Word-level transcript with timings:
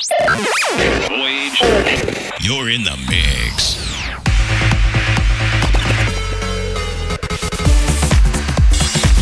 You're 0.00 0.08
in 2.70 2.84
the 2.84 2.96
mix. 3.10 3.76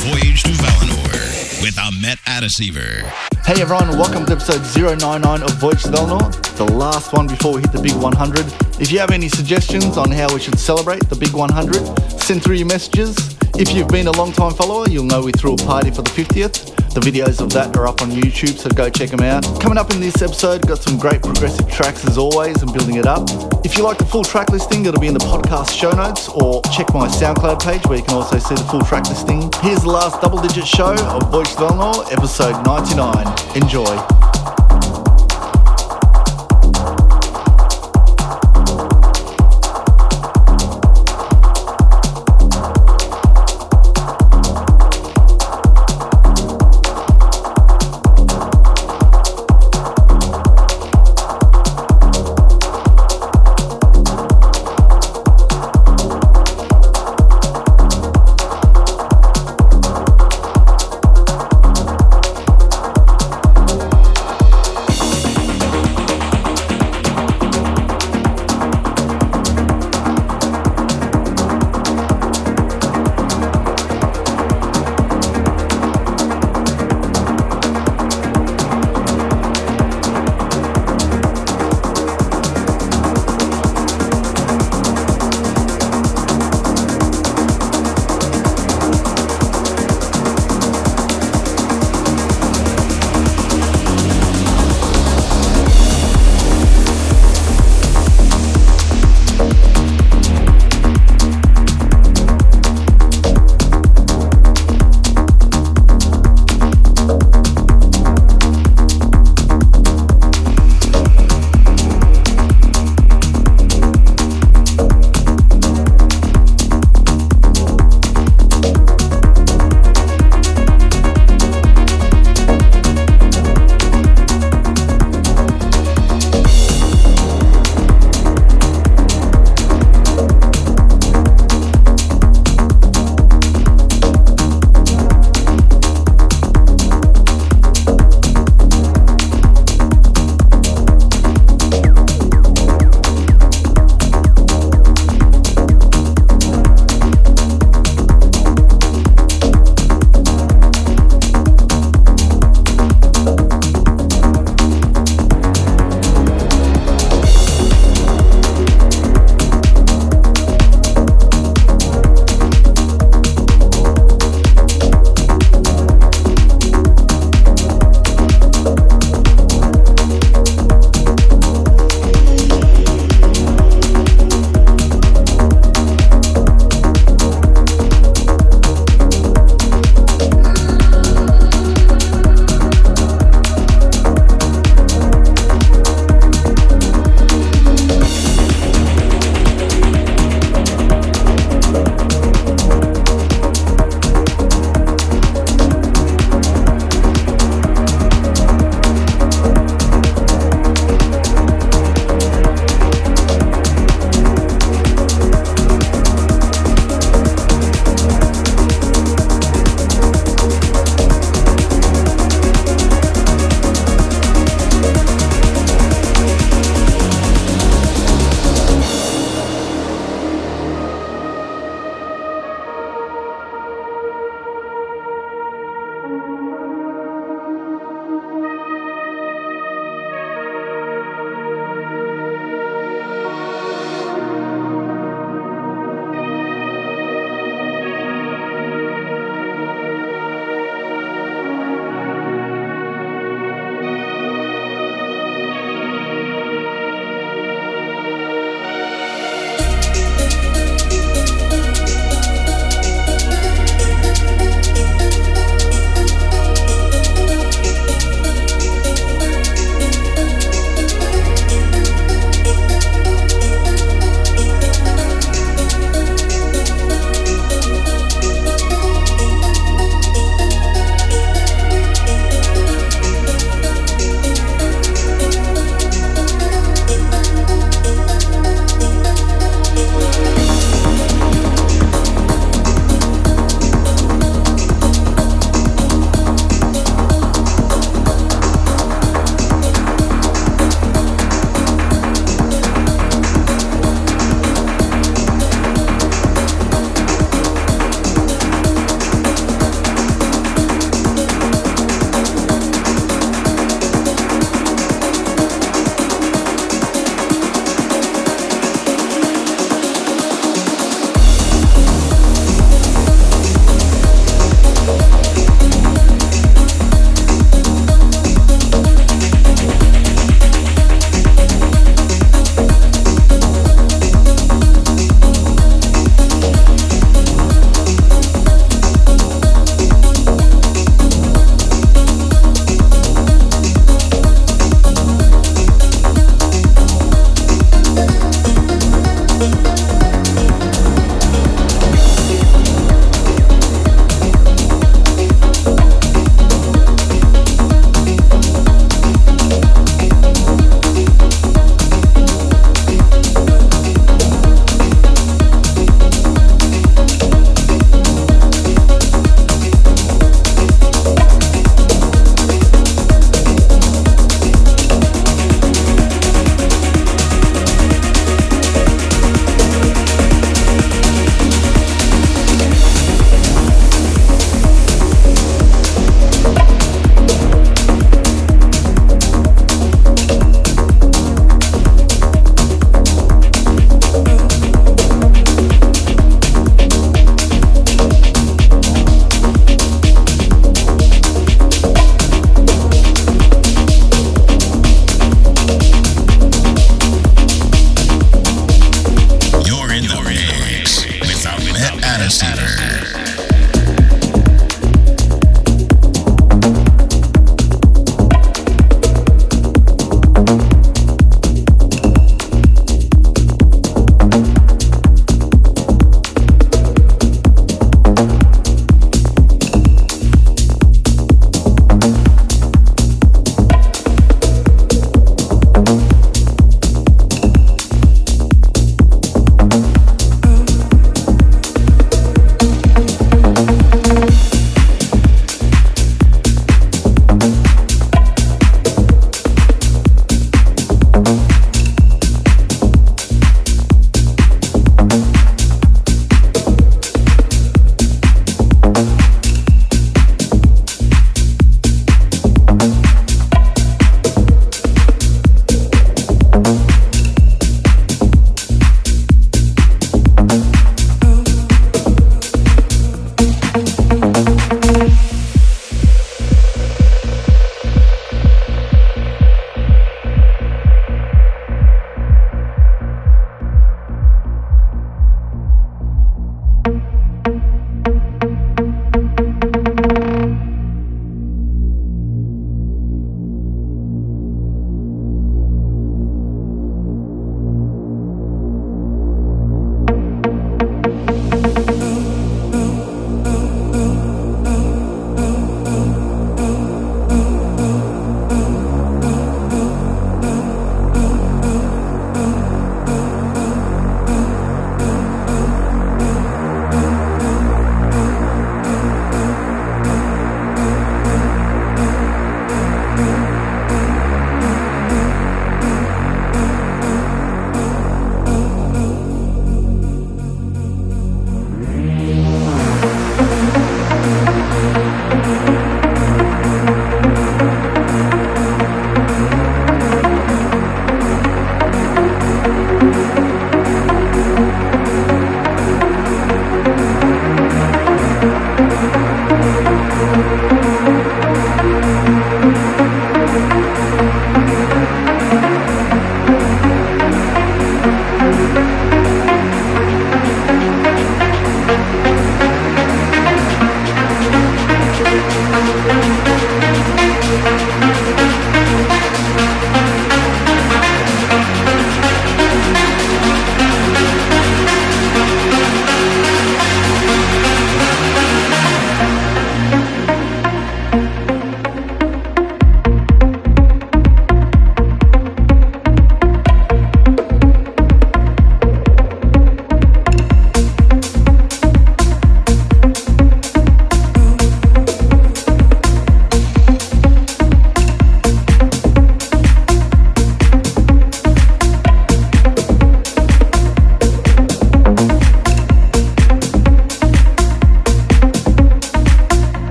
Voyage 0.00 0.42
to 0.44 0.48
Valinor 0.48 1.60
with 1.60 1.78
Ahmet 1.78 2.18
Atasever. 2.20 3.02
Hey 3.44 3.60
everyone, 3.60 3.98
welcome 3.98 4.24
to 4.24 4.32
episode 4.32 4.62
099 4.74 5.42
of 5.42 5.50
Voyage 5.56 5.82
to 5.82 5.90
Valinor, 5.90 6.56
the 6.56 6.64
last 6.64 7.12
one 7.12 7.26
before 7.26 7.52
we 7.52 7.60
hit 7.60 7.72
the 7.72 7.82
big 7.82 7.92
100. 7.92 8.46
If 8.80 8.90
you 8.90 8.98
have 8.98 9.10
any 9.10 9.28
suggestions 9.28 9.98
on 9.98 10.10
how 10.10 10.32
we 10.32 10.40
should 10.40 10.58
celebrate 10.58 11.06
the 11.10 11.16
big 11.16 11.34
100, 11.34 12.18
send 12.18 12.42
through 12.42 12.56
your 12.56 12.68
messages. 12.68 13.14
If 13.58 13.74
you've 13.74 13.88
been 13.88 14.06
a 14.06 14.12
long 14.12 14.32
time 14.32 14.54
follower, 14.54 14.88
you'll 14.88 15.04
know 15.04 15.20
we 15.20 15.32
threw 15.32 15.52
a 15.52 15.56
party 15.58 15.90
for 15.90 16.00
the 16.00 16.10
50th. 16.10 16.71
The 16.92 17.00
videos 17.00 17.40
of 17.40 17.48
that 17.54 17.74
are 17.74 17.86
up 17.86 18.02
on 18.02 18.10
YouTube, 18.10 18.58
so 18.58 18.68
go 18.68 18.90
check 18.90 19.08
them 19.08 19.20
out. 19.20 19.44
Coming 19.62 19.78
up 19.78 19.90
in 19.92 20.00
this 20.00 20.20
episode, 20.20 20.66
got 20.66 20.78
some 20.78 20.98
great 20.98 21.22
progressive 21.22 21.66
tracks 21.70 22.04
as 22.04 22.18
always 22.18 22.60
and 22.60 22.70
building 22.70 22.96
it 22.96 23.06
up. 23.06 23.30
If 23.64 23.78
you 23.78 23.82
like 23.82 23.96
the 23.96 24.04
full 24.04 24.22
track 24.22 24.50
listing, 24.50 24.84
it'll 24.84 25.00
be 25.00 25.06
in 25.06 25.14
the 25.14 25.20
podcast 25.20 25.72
show 25.72 25.90
notes 25.90 26.28
or 26.28 26.60
check 26.64 26.92
my 26.92 27.08
SoundCloud 27.08 27.64
page 27.64 27.86
where 27.86 27.96
you 27.96 28.04
can 28.04 28.14
also 28.14 28.38
see 28.38 28.54
the 28.54 28.64
full 28.64 28.82
track 28.82 29.08
listing. 29.08 29.50
Here's 29.62 29.80
the 29.80 29.90
last 29.90 30.20
double 30.20 30.42
digit 30.42 30.66
show 30.66 30.92
of 30.92 31.30
Voyage 31.30 31.48
to 31.52 31.64
Valinor, 31.64 32.12
episode 32.12 32.62
99. 32.66 33.26
Enjoy. 33.56 34.31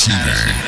Receiver. 0.00 0.59